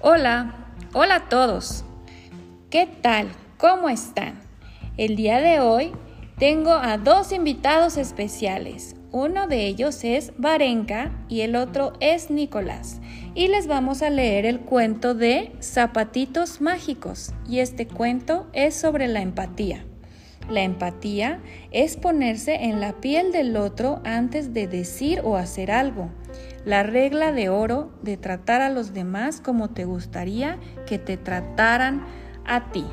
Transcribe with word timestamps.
Hola, 0.00 0.54
hola 0.92 1.16
a 1.16 1.28
todos. 1.28 1.84
¿Qué 2.70 2.86
tal? 2.86 3.32
¿Cómo 3.56 3.88
están? 3.88 4.38
El 4.96 5.16
día 5.16 5.40
de 5.40 5.58
hoy 5.58 5.90
tengo 6.38 6.70
a 6.70 6.98
dos 6.98 7.32
invitados 7.32 7.96
especiales. 7.96 8.94
Uno 9.10 9.48
de 9.48 9.66
ellos 9.66 10.04
es 10.04 10.32
Varenka 10.38 11.10
y 11.28 11.40
el 11.40 11.56
otro 11.56 11.94
es 11.98 12.30
Nicolás. 12.30 13.00
Y 13.34 13.48
les 13.48 13.66
vamos 13.66 14.02
a 14.02 14.10
leer 14.10 14.46
el 14.46 14.60
cuento 14.60 15.14
de 15.14 15.50
Zapatitos 15.60 16.60
Mágicos. 16.60 17.32
Y 17.48 17.58
este 17.58 17.88
cuento 17.88 18.46
es 18.52 18.76
sobre 18.76 19.08
la 19.08 19.20
empatía. 19.20 19.84
La 20.48 20.62
empatía 20.62 21.40
es 21.72 21.96
ponerse 21.96 22.54
en 22.54 22.80
la 22.80 23.00
piel 23.00 23.32
del 23.32 23.56
otro 23.56 24.00
antes 24.04 24.54
de 24.54 24.68
decir 24.68 25.22
o 25.24 25.36
hacer 25.36 25.72
algo 25.72 26.08
la 26.64 26.82
regla 26.82 27.32
de 27.32 27.48
oro 27.48 27.90
de 28.02 28.16
tratar 28.16 28.60
a 28.60 28.70
los 28.70 28.92
demás 28.92 29.40
como 29.40 29.70
te 29.70 29.84
gustaría 29.84 30.58
que 30.86 30.98
te 30.98 31.16
trataran 31.16 32.04
a 32.44 32.70
ti. 32.72 32.84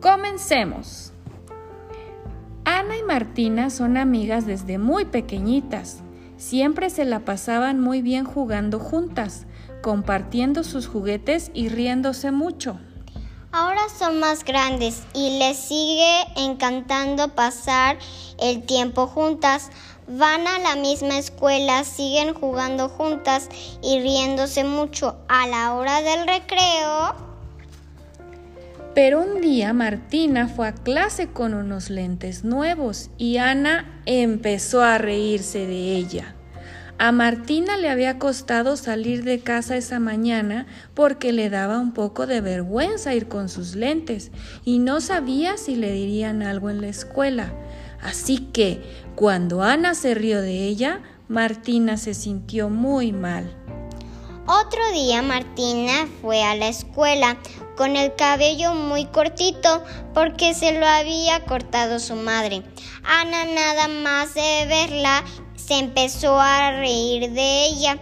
Comencemos. 0.00 1.12
Ana 2.64 2.96
y 2.96 3.02
Martina 3.02 3.70
son 3.70 3.96
amigas 3.96 4.46
desde 4.46 4.78
muy 4.78 5.04
pequeñitas. 5.04 6.02
Siempre 6.36 6.90
se 6.90 7.04
la 7.04 7.20
pasaban 7.20 7.80
muy 7.80 8.02
bien 8.02 8.24
jugando 8.24 8.80
juntas, 8.80 9.46
compartiendo 9.82 10.64
sus 10.64 10.86
juguetes 10.86 11.50
y 11.54 11.68
riéndose 11.68 12.32
mucho. 12.32 12.78
Ahora 13.56 13.82
son 13.96 14.18
más 14.18 14.44
grandes 14.44 15.04
y 15.14 15.38
les 15.38 15.56
sigue 15.56 16.24
encantando 16.36 17.36
pasar 17.36 17.98
el 18.40 18.66
tiempo 18.66 19.06
juntas. 19.06 19.70
Van 20.06 20.46
a 20.46 20.58
la 20.58 20.76
misma 20.76 21.18
escuela, 21.18 21.82
siguen 21.84 22.34
jugando 22.34 22.88
juntas 22.88 23.48
y 23.82 24.00
riéndose 24.00 24.62
mucho 24.62 25.16
a 25.28 25.46
la 25.46 25.74
hora 25.74 26.02
del 26.02 26.26
recreo. 26.26 27.14
Pero 28.94 29.22
un 29.22 29.40
día 29.40 29.72
Martina 29.72 30.46
fue 30.46 30.68
a 30.68 30.72
clase 30.72 31.28
con 31.28 31.54
unos 31.54 31.90
lentes 31.90 32.44
nuevos 32.44 33.10
y 33.18 33.38
Ana 33.38 34.02
empezó 34.06 34.82
a 34.82 34.98
reírse 34.98 35.66
de 35.66 35.96
ella. 35.96 36.36
A 36.98 37.10
Martina 37.10 37.76
le 37.76 37.90
había 37.90 38.18
costado 38.18 38.76
salir 38.76 39.24
de 39.24 39.40
casa 39.40 39.76
esa 39.76 39.98
mañana 39.98 40.66
porque 40.94 41.32
le 41.32 41.50
daba 41.50 41.80
un 41.80 41.92
poco 41.92 42.26
de 42.26 42.40
vergüenza 42.40 43.14
ir 43.14 43.26
con 43.26 43.48
sus 43.48 43.74
lentes 43.74 44.30
y 44.64 44.78
no 44.78 45.00
sabía 45.00 45.56
si 45.56 45.74
le 45.74 45.90
dirían 45.90 46.42
algo 46.42 46.70
en 46.70 46.80
la 46.80 46.88
escuela. 46.88 47.52
Así 48.00 48.38
que, 48.52 48.82
cuando 49.16 49.62
Ana 49.62 49.94
se 49.94 50.14
rió 50.14 50.40
de 50.40 50.66
ella, 50.66 51.02
Martina 51.26 51.96
se 51.96 52.14
sintió 52.14 52.68
muy 52.68 53.12
mal. 53.12 53.52
Otro 54.46 54.92
día 54.92 55.22
Martina 55.22 56.06
fue 56.20 56.42
a 56.42 56.54
la 56.54 56.68
escuela 56.68 57.38
con 57.76 57.96
el 57.96 58.14
cabello 58.14 58.74
muy 58.74 59.06
cortito 59.06 59.82
porque 60.12 60.52
se 60.52 60.78
lo 60.78 60.86
había 60.86 61.44
cortado 61.46 61.98
su 61.98 62.14
madre. 62.14 62.62
Ana 63.02 63.46
nada 63.46 63.88
más 63.88 64.34
de 64.34 64.66
verla 64.68 65.24
se 65.66 65.78
empezó 65.78 66.38
a 66.38 66.72
reír 66.72 67.30
de 67.30 67.66
ella 67.66 67.98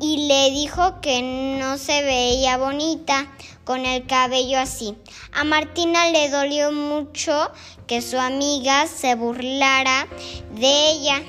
y 0.00 0.28
le 0.28 0.50
dijo 0.50 1.00
que 1.00 1.20
no 1.60 1.76
se 1.76 2.02
veía 2.02 2.56
bonita 2.56 3.30
con 3.64 3.84
el 3.84 4.06
cabello 4.06 4.58
así. 4.58 4.96
A 5.32 5.44
Martina 5.44 6.10
le 6.10 6.30
dolió 6.30 6.72
mucho 6.72 7.50
que 7.86 8.00
su 8.00 8.18
amiga 8.18 8.86
se 8.86 9.14
burlara 9.14 10.08
de 10.54 10.90
ella 10.90 11.22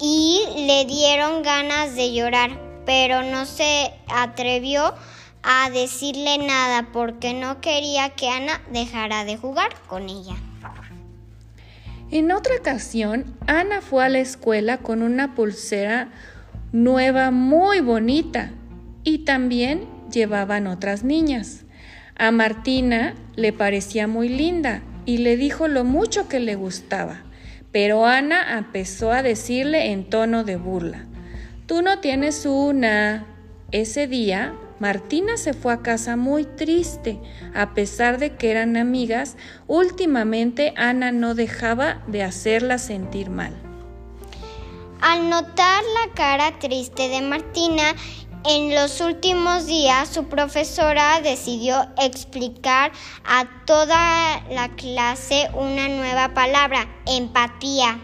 y 0.00 0.42
le 0.66 0.84
dieron 0.86 1.42
ganas 1.42 1.94
de 1.94 2.12
llorar, 2.12 2.58
pero 2.84 3.22
no 3.22 3.46
se 3.46 3.92
atrevió 4.08 4.94
a 5.42 5.70
decirle 5.70 6.38
nada 6.38 6.90
porque 6.92 7.32
no 7.32 7.60
quería 7.60 8.10
que 8.10 8.28
Ana 8.28 8.60
dejara 8.70 9.24
de 9.24 9.36
jugar 9.36 9.70
con 9.86 10.08
ella. 10.08 10.49
En 12.10 12.32
otra 12.32 12.56
ocasión, 12.56 13.36
Ana 13.46 13.80
fue 13.80 14.04
a 14.04 14.08
la 14.08 14.18
escuela 14.18 14.78
con 14.78 15.02
una 15.02 15.34
pulsera 15.34 16.08
nueva 16.72 17.30
muy 17.30 17.80
bonita 17.80 18.50
y 19.04 19.18
también 19.18 19.86
llevaban 20.12 20.66
otras 20.66 21.04
niñas. 21.04 21.64
A 22.16 22.32
Martina 22.32 23.14
le 23.36 23.52
parecía 23.52 24.06
muy 24.06 24.28
linda 24.28 24.82
y 25.06 25.18
le 25.18 25.36
dijo 25.36 25.68
lo 25.68 25.84
mucho 25.84 26.28
que 26.28 26.40
le 26.40 26.56
gustaba, 26.56 27.22
pero 27.70 28.04
Ana 28.04 28.58
empezó 28.58 29.12
a 29.12 29.22
decirle 29.22 29.92
en 29.92 30.10
tono 30.10 30.42
de 30.44 30.56
burla, 30.56 31.06
Tú 31.70 31.82
no 31.82 32.00
tienes 32.00 32.46
una. 32.46 33.26
Ese 33.70 34.08
día, 34.08 34.54
Martina 34.80 35.36
se 35.36 35.52
fue 35.52 35.74
a 35.74 35.82
casa 35.82 36.16
muy 36.16 36.44
triste. 36.44 37.20
A 37.54 37.74
pesar 37.74 38.18
de 38.18 38.34
que 38.36 38.50
eran 38.50 38.78
amigas, 38.78 39.36
últimamente 39.66 40.72
Ana 40.76 41.12
no 41.12 41.34
dejaba 41.34 42.02
de 42.06 42.24
hacerla 42.24 42.78
sentir 42.78 43.28
mal. 43.28 43.52
Al 45.02 45.28
notar 45.30 45.82
la 45.82 46.14
cara 46.14 46.58
triste 46.58 47.08
de 47.08 47.20
Martina, 47.20 47.94
en 48.46 48.74
los 48.74 49.02
últimos 49.02 49.66
días 49.66 50.08
su 50.08 50.24
profesora 50.24 51.20
decidió 51.20 51.86
explicar 51.98 52.90
a 53.24 53.46
toda 53.66 54.42
la 54.50 54.70
clase 54.76 55.50
una 55.54 55.88
nueva 55.88 56.32
palabra, 56.32 56.88
empatía. 57.06 57.98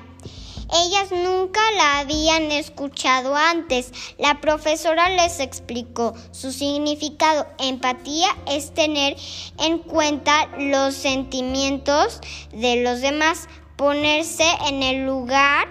Ellas 0.73 1.11
nunca 1.11 1.61
la 1.77 2.01
habían 2.01 2.51
escuchado 2.51 3.37
antes. 3.37 3.93
La 4.19 4.41
profesora 4.41 5.09
les 5.11 5.41
explicó 5.41 6.15
su 6.33 6.53
significado. 6.53 7.47
Empatía 7.59 8.29
es 8.47 8.75
tener 8.75 9.17
en 9.59 9.79
cuenta 9.79 10.49
los 10.59 10.95
sentimientos 10.95 12.21
de 12.53 12.83
los 12.83 13.01
demás, 13.01 13.49
ponerse 13.77 14.47
en 14.69 14.83
el 14.83 15.07
lugar 15.07 15.69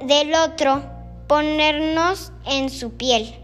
del 0.00 0.34
otro 0.34 0.98
ponernos 1.28 2.32
en 2.46 2.70
su 2.70 2.96
piel. 2.96 3.38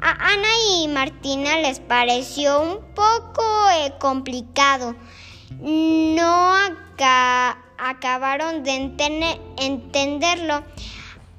A 0.00 0.10
Ana 0.10 0.48
y 0.76 0.88
Martina 0.88 1.58
les 1.58 1.78
pareció 1.78 2.62
un 2.62 2.78
poco 2.94 3.42
eh, 3.70 3.92
complicado. 4.00 4.96
No 5.60 6.54
acabaron 7.88 8.62
de 8.62 8.92
entenderlo. 9.58 10.62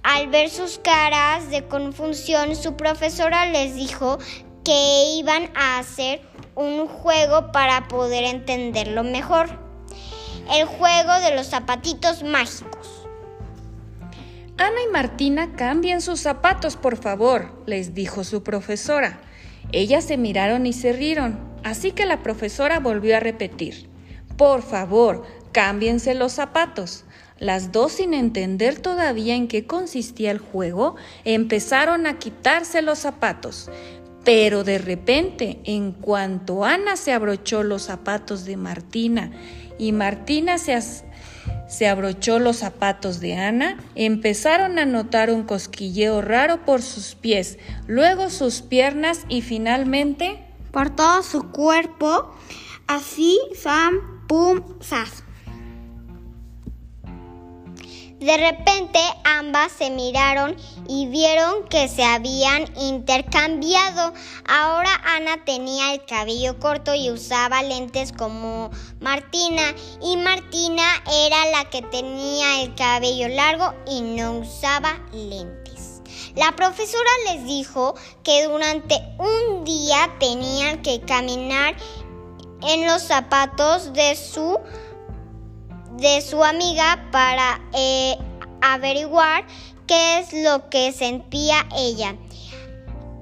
Al 0.04 0.28
ver 0.28 0.50
sus 0.50 0.80
caras 0.80 1.50
de 1.50 1.68
confusión, 1.68 2.56
su 2.56 2.76
profesora 2.76 3.46
les 3.46 3.76
dijo 3.76 4.18
que 4.64 5.16
iban 5.18 5.50
a 5.56 5.80
hacer 5.80 6.22
un 6.56 6.88
juego 6.88 7.52
para 7.52 7.88
poder 7.88 8.24
entenderlo 8.24 9.04
mejor. 9.04 9.50
El 10.52 10.66
juego 10.66 11.14
de 11.22 11.36
los 11.36 11.48
zapatitos 11.48 12.24
mágicos. 12.24 13.08
Ana 14.58 14.82
y 14.86 14.92
Martina 14.92 15.56
cambien 15.56 16.02
sus 16.02 16.20
zapatos, 16.20 16.76
por 16.76 16.98
favor, 16.98 17.64
les 17.66 17.94
dijo 17.94 18.24
su 18.24 18.44
profesora. 18.44 19.22
Ellas 19.72 20.04
se 20.04 20.18
miraron 20.18 20.66
y 20.66 20.74
se 20.74 20.92
rieron, 20.92 21.40
así 21.64 21.92
que 21.92 22.06
la 22.06 22.24
profesora 22.24 22.80
volvió 22.80 23.16
a 23.16 23.20
repetir. 23.20 23.90
Por 24.36 24.62
favor, 24.62 25.24
cámbiense 25.52 26.16
los 26.16 26.34
zapatos. 26.34 27.06
Las 27.40 27.72
dos, 27.72 27.94
sin 27.94 28.14
entender 28.14 28.80
todavía 28.80 29.36
en 29.36 29.48
qué 29.48 29.66
consistía 29.66 30.32
el 30.32 30.40
juego, 30.40 30.96
empezaron 31.24 32.06
a 32.06 32.20
quitarse 32.20 32.82
los 32.82 33.00
zapatos. 33.00 33.70
Pero 34.26 34.66
de 34.66 34.78
repente, 34.78 35.60
en 35.64 35.94
cuanto 35.94 36.66
Ana 36.66 36.98
se 36.98 37.14
abrochó 37.14 37.64
los 37.64 37.84
zapatos 37.84 38.44
de 38.44 38.58
Martina 38.58 39.32
y 39.78 39.94
Martina 39.94 40.58
se, 40.58 40.78
se 41.70 41.88
abrochó 41.88 42.38
los 42.38 42.58
zapatos 42.58 43.22
de 43.22 43.36
Ana, 43.36 43.78
empezaron 43.96 44.78
a 44.78 44.86
notar 44.86 45.32
un 45.32 45.44
cosquilleo 45.44 46.22
raro 46.22 46.66
por 46.66 46.82
sus 46.82 47.16
pies, 47.16 47.58
luego 47.88 48.30
sus 48.30 48.62
piernas 48.62 49.22
y 49.30 49.42
finalmente 49.42 50.44
por 50.72 50.94
todo 50.94 51.24
su 51.24 51.52
cuerpo, 51.52 52.36
así, 52.88 53.40
sam, 53.56 54.28
pum, 54.28 54.62
sas. 54.82 55.24
De 58.20 58.36
repente 58.36 59.00
ambas 59.24 59.72
se 59.72 59.90
miraron 59.90 60.58
y 60.90 61.08
vieron 61.08 61.66
que 61.70 61.88
se 61.88 62.04
habían 62.04 62.66
intercambiado. 62.78 64.14
Ahora 64.46 64.90
Ana 65.06 65.46
tenía 65.46 65.94
el 65.94 66.04
cabello 66.04 66.60
corto 66.60 66.94
y 66.94 67.12
usaba 67.12 67.64
lentes 67.64 68.12
como 68.12 68.72
Martina 69.00 69.74
y 70.02 70.18
Martina 70.18 70.84
era 71.10 71.46
la 71.52 71.70
que 71.70 71.82
tenía 71.82 72.62
el 72.62 72.76
cabello 72.76 73.30
largo 73.30 73.74
y 73.88 74.02
no 74.02 74.40
usaba 74.40 75.00
lentes. 75.14 76.02
La 76.36 76.52
profesora 76.58 77.10
les 77.32 77.46
dijo 77.46 77.96
que 78.24 78.48
durante 78.48 79.02
un 79.18 79.64
día 79.64 80.14
tenían 80.20 80.82
que 80.82 81.00
caminar 81.02 81.74
en 82.64 82.86
los 82.86 83.02
zapatos 83.02 83.94
de 83.94 84.18
su 84.18 84.60
de 86.00 86.22
su 86.22 86.44
amiga 86.44 87.08
para 87.12 87.62
eh, 87.74 88.18
averiguar 88.62 89.46
qué 89.88 90.20
es 90.20 90.34
lo 90.34 90.70
que 90.70 90.92
sentía 90.92 91.66
ella. 91.76 92.16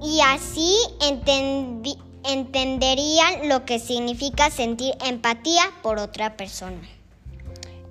y 0.01 0.21
así 0.21 0.75
entenderían 2.23 3.49
lo 3.49 3.65
que 3.65 3.79
significa 3.79 4.51
sentir 4.51 4.93
empatía 5.05 5.63
por 5.81 5.97
otra 5.97 6.37
persona. 6.37 6.81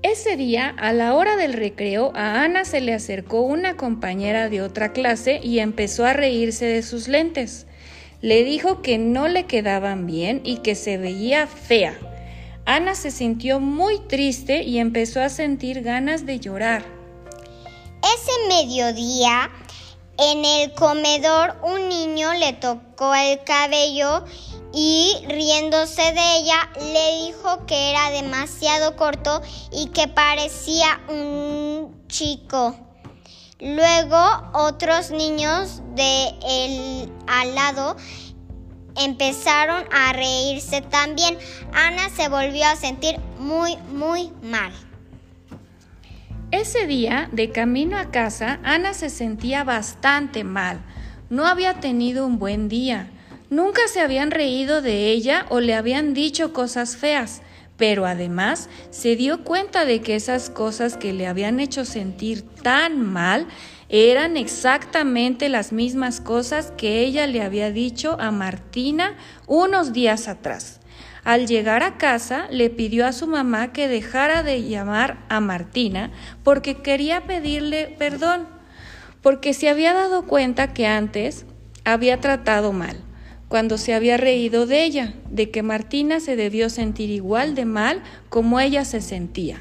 Ese 0.03 0.37
día, 0.37 0.73
a 0.79 0.93
la 0.93 1.15
hora 1.15 1.35
del 1.35 1.53
recreo, 1.53 2.13
a 2.15 2.43
Ana 2.45 2.65
se 2.65 2.81
le 2.81 2.95
acercó 2.95 3.41
una 3.41 3.77
compañera 3.77 4.49
de 4.49 4.63
otra 4.63 4.93
clase 4.93 5.41
y 5.43 5.59
empezó 5.59 6.05
a 6.05 6.13
reírse 6.13 6.65
de 6.65 6.83
sus 6.83 7.09
lentes. 7.09 7.67
Le 8.21 8.45
dijo 8.45 8.83
que 8.83 8.99
no 8.99 9.27
le 9.27 9.47
quedaban 9.47 10.07
bien 10.07 10.43
y 10.45 10.59
que 10.59 10.77
se 10.77 10.97
veía 10.97 11.49
fea. 11.49 11.99
Ana 12.67 12.97
se 12.97 13.13
sintió 13.13 13.61
muy 13.61 14.01
triste 14.01 14.65
y 14.65 14.81
empezó 14.81 15.23
a 15.23 15.29
sentir 15.29 15.83
ganas 15.83 16.27
de 16.27 16.41
llorar. 16.41 16.85
Ese 18.03 18.49
mediodía, 18.49 19.51
en 20.19 20.45
el 20.45 20.73
comedor, 20.73 21.57
un 21.63 21.89
niño 21.89 22.35
le 22.35 22.55
tocó 22.55 23.15
el 23.15 23.43
cabello 23.45 24.25
y 24.73 25.15
riéndose 25.29 26.03
de 26.03 26.37
ella 26.39 26.69
le 26.93 27.27
dijo 27.27 27.65
que 27.67 27.91
era 27.91 28.11
demasiado 28.11 28.97
corto 28.97 29.43
y 29.71 29.87
que 29.91 30.09
parecía 30.09 31.01
un 31.09 32.05
chico. 32.09 32.77
Luego 33.61 34.19
otros 34.55 35.13
niños 35.13 35.83
de 35.95 36.29
el 36.45 37.13
al 37.29 37.55
lado 37.55 37.97
empezaron 38.99 39.85
a 39.93 40.13
reírse 40.13 40.81
también. 40.83 41.39
Ana 41.73 42.09
se 42.11 42.29
volvió 42.29 42.67
a 42.67 42.77
sentir 42.77 43.17
muy, 43.39 43.77
muy 43.93 44.31
mal. 44.43 44.73
Ese 46.53 46.87
día, 46.87 47.29
de 47.33 47.51
camino 47.51 47.99
a 47.99 48.11
casa, 48.11 48.61
Ana 48.63 48.95
se 48.95 49.11
sentía 49.11 49.65
bastante 49.65 50.45
mal. 50.45 50.81
No 51.29 51.47
había 51.47 51.81
tenido 51.81 52.25
un 52.25 52.39
buen 52.39 52.69
día. 52.69 53.11
Nunca 53.51 53.81
se 53.89 54.01
habían 54.01 54.31
reído 54.31 54.81
de 54.81 55.11
ella 55.11 55.47
o 55.51 55.61
le 55.61 55.75
habían 55.75 56.15
dicho 56.15 56.53
cosas 56.53 56.97
feas, 56.97 57.43
pero 57.77 58.07
además 58.07 58.69
se 58.91 59.17
dio 59.17 59.45
cuenta 59.45 59.85
de 59.85 60.01
que 60.01 60.17
esas 60.17 60.51
cosas 60.51 60.97
que 60.97 61.13
le 61.13 61.27
habían 61.27 61.61
hecho 61.61 61.85
sentir 61.85 62.43
tan 62.43 63.01
mal 63.01 63.47
eran 63.89 64.37
exactamente 64.37 65.49
las 65.49 65.73
mismas 65.73 66.21
cosas 66.21 66.73
que 66.77 67.01
ella 67.01 67.27
le 67.27 67.43
había 67.43 67.71
dicho 67.71 68.17
a 68.21 68.31
Martina 68.31 69.17
unos 69.47 69.93
días 69.93 70.29
atrás. 70.29 70.81
Al 71.25 71.47
llegar 71.47 71.83
a 71.83 71.99
casa 71.99 72.47
le 72.51 72.71
pidió 72.71 73.07
a 73.07 73.13
su 73.13 73.27
mamá 73.27 73.73
que 73.73 73.89
dejara 73.89 74.43
de 74.43 74.63
llamar 74.63 75.19
a 75.29 75.41
Martina 75.41 76.11
porque 76.43 76.77
quería 76.77 77.27
pedirle 77.27 77.95
perdón, 77.99 78.47
porque 79.23 79.55
se 79.55 79.69
había 79.69 79.93
dado 79.93 80.27
cuenta 80.27 80.73
que 80.73 80.87
antes 80.87 81.45
había 81.85 82.21
tratado 82.21 82.73
mal 82.73 82.97
cuando 83.49 83.79
se 83.79 83.95
había 83.95 84.17
reído 84.17 84.67
de 84.67 84.85
ella, 84.85 85.15
de 85.31 85.51
que 85.51 85.63
Martina 85.63 86.21
se 86.21 86.37
debió 86.37 86.69
sentir 86.69 87.11
igual 87.11 87.55
de 87.55 87.65
mal 87.65 88.03
como 88.29 88.59
ella 88.59 88.85
se 88.85 89.01
sentía. 89.01 89.61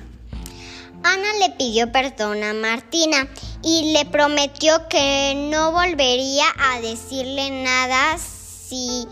Ana 1.04 1.28
le 1.40 1.54
pidió 1.56 1.92
perdón 1.92 2.44
a 2.44 2.54
Martina 2.54 3.28
y 3.66 3.94
le 3.94 4.06
prometió 4.06 4.88
que 4.88 5.34
no 5.50 5.72
volvería 5.72 6.46
a 6.60 6.80
decirle 6.82 7.50
nada 7.50 8.16
si 8.20 9.08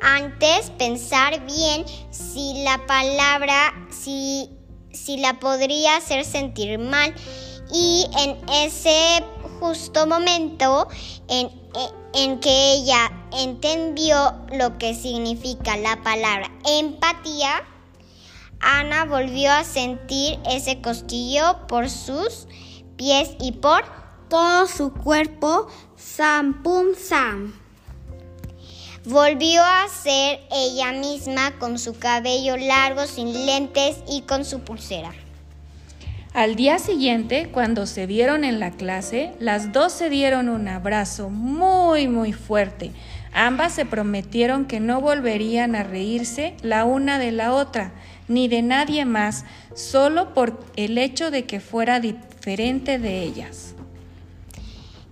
antes 0.00 0.70
pensar 0.70 1.44
bien 1.44 1.84
si 2.10 2.62
la 2.64 2.86
palabra, 2.86 3.74
si, 3.90 4.48
si 4.90 5.18
la 5.18 5.38
podría 5.38 5.98
hacer 5.98 6.24
sentir 6.24 6.78
mal. 6.78 7.14
Y 7.74 8.06
en 8.18 8.38
ese 8.50 9.22
justo 9.60 10.06
momento 10.06 10.88
en, 11.28 11.50
en 12.14 12.40
que 12.40 12.72
ella 12.72 13.12
entendió 13.32 14.34
lo 14.50 14.78
que 14.78 14.94
significa 14.94 15.76
la 15.76 16.02
palabra 16.02 16.50
empatía, 16.66 17.62
Ana 18.60 19.04
volvió 19.04 19.52
a 19.52 19.62
sentir 19.62 20.38
ese 20.48 20.80
costillo 20.80 21.66
por 21.66 21.90
sus 21.90 22.46
pies 23.00 23.30
y 23.40 23.52
por 23.52 23.82
todo 24.28 24.66
su 24.66 24.92
cuerpo, 24.92 25.68
sam 25.96 26.62
pum 26.62 26.88
sam. 26.94 27.54
Volvió 29.06 29.62
a 29.64 29.88
ser 29.88 30.40
ella 30.52 30.92
misma 30.92 31.52
con 31.58 31.78
su 31.78 31.98
cabello 31.98 32.58
largo, 32.58 33.06
sin 33.06 33.46
lentes 33.46 33.96
y 34.06 34.20
con 34.20 34.44
su 34.44 34.60
pulsera. 34.60 35.12
Al 36.34 36.56
día 36.56 36.78
siguiente, 36.78 37.48
cuando 37.50 37.86
se 37.86 38.04
vieron 38.04 38.44
en 38.44 38.60
la 38.60 38.72
clase, 38.72 39.32
las 39.40 39.72
dos 39.72 39.94
se 39.94 40.10
dieron 40.10 40.50
un 40.50 40.68
abrazo 40.68 41.30
muy, 41.30 42.06
muy 42.06 42.34
fuerte. 42.34 42.92
Ambas 43.32 43.72
se 43.72 43.86
prometieron 43.86 44.66
que 44.66 44.78
no 44.78 45.00
volverían 45.00 45.74
a 45.74 45.84
reírse 45.84 46.54
la 46.60 46.84
una 46.84 47.18
de 47.18 47.32
la 47.32 47.54
otra, 47.54 47.92
ni 48.28 48.46
de 48.46 48.60
nadie 48.60 49.06
más, 49.06 49.46
solo 49.74 50.34
por 50.34 50.62
el 50.76 50.98
hecho 50.98 51.30
de 51.30 51.46
que 51.46 51.60
fuera 51.60 51.98
diferente 52.40 52.98
de 52.98 53.22
ellas. 53.22 53.74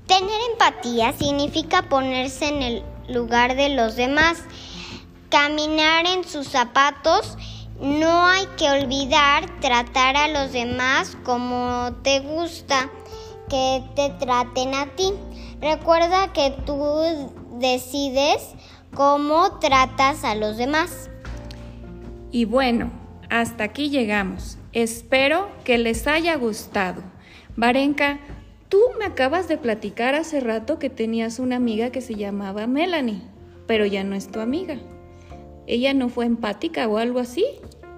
Tener 0.07 0.41
empatía 0.53 1.13
significa 1.13 1.83
ponerse 1.83 2.49
en 2.49 2.63
el 2.63 2.83
lugar 3.09 3.55
de 3.55 3.69
los 3.69 3.97
demás, 3.97 4.39
caminar 5.29 6.07
en 6.07 6.25
sus 6.25 6.49
zapatos 6.49 7.37
no 7.81 8.27
hay 8.27 8.47
que 8.57 8.71
olvidar 8.71 9.61
tratar 9.61 10.17
a 10.17 10.29
los 10.29 10.53
demás 10.53 11.17
como 11.23 11.93
te 12.03 12.21
gusta 12.21 12.91
que 13.49 13.85
te 13.95 14.11
traten 14.19 14.75
a 14.75 14.87
ti. 14.97 15.13
Recuerda 15.61 16.33
que 16.33 16.57
tú 16.67 17.31
decides 17.61 18.55
cómo 18.95 19.59
tratas 19.59 20.25
a 20.25 20.35
los 20.35 20.57
demás. 20.57 21.11
Y 22.33 22.47
bueno, 22.47 22.91
hasta 23.31 23.65
aquí 23.65 23.91
llegamos. 23.91 24.59
Espero 24.73 25.49
que 25.65 25.79
les 25.79 26.07
haya 26.07 26.37
gustado. 26.37 27.03
Varenka, 27.59 28.21
tú 28.69 28.79
me 29.01 29.05
acabas 29.05 29.49
de 29.49 29.59
platicar 29.59 30.15
hace 30.15 30.39
rato 30.39 30.79
que 30.79 30.91
tenías 30.91 31.41
una 31.41 31.57
amiga 31.57 31.91
que 31.91 32.01
se 32.01 32.15
llamaba 32.15 32.69
Melanie, 32.69 33.21
pero 33.67 33.85
ya 33.85 34.05
no 34.05 34.15
es 34.15 34.31
tu 34.31 34.39
amiga. 34.39 34.79
¿Ella 35.67 35.93
no 35.93 36.09
fue 36.09 36.25
empática 36.25 36.87
o 36.87 36.99
algo 36.99 37.19
así? 37.19 37.45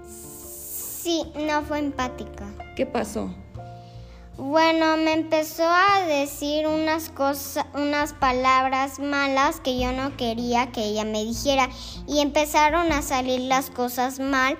Sí, 0.09 1.25
no 1.47 1.61
fue 1.61 1.79
empática. 1.79 2.47
¿Qué 2.75 2.87
pasó? 2.87 3.35
Bueno, 4.39 4.97
me 4.97 5.13
empezó 5.13 5.65
a 5.69 6.07
decir 6.07 6.67
unas 6.67 7.11
cosas, 7.11 7.67
unas 7.75 8.15
palabras 8.15 8.99
malas 8.99 9.61
que 9.61 9.79
yo 9.79 9.93
no 9.93 10.17
quería 10.17 10.73
que 10.73 10.85
ella 10.85 11.05
me 11.05 11.23
dijera 11.23 11.69
y 12.09 12.21
empezaron 12.21 12.93
a 12.93 13.03
salir 13.03 13.41
las 13.43 13.69
cosas 13.69 14.21
mal 14.21 14.57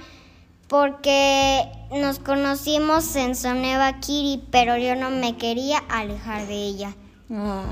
porque 0.71 1.65
nos 1.91 2.21
conocimos 2.21 3.17
en 3.17 3.35
Soneva 3.35 3.99
Kiri, 3.99 4.41
pero 4.53 4.79
yo 4.79 4.95
no 4.95 5.11
me 5.11 5.37
quería 5.37 5.79
alejar 5.89 6.47
de 6.47 6.55
ella. 6.55 6.95
Ah, 7.29 7.65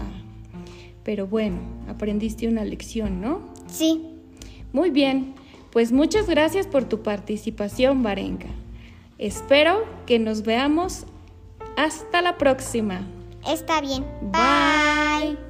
pero 1.05 1.29
bueno, 1.29 1.59
aprendiste 1.89 2.49
una 2.49 2.65
lección, 2.65 3.21
¿no? 3.21 3.41
Sí. 3.69 4.05
Muy 4.73 4.91
bien, 4.91 5.37
pues 5.71 5.93
muchas 5.93 6.27
gracias 6.27 6.67
por 6.67 6.87
tu 6.87 7.05
participación, 7.05 8.03
Varenka. 8.03 8.49
Espero 9.17 9.85
que 10.05 10.19
nos 10.19 10.43
veamos 10.43 11.07
hasta 11.77 12.21
la 12.21 12.37
próxima. 12.37 13.07
Está 13.47 13.81
bien. 13.81 14.05
Bye. 14.33 15.48